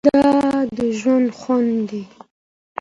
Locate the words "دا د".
0.07-0.77